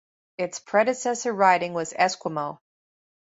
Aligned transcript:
Its 0.39 0.57
predecessor 0.57 1.31
riding 1.31 1.75
was 1.75 1.93
Esquimalt. 1.93 2.57